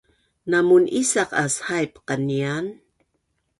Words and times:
Namun’isaq 0.51 1.31
aas 1.41 1.55
haip 1.67 1.93
qanian? 2.07 2.65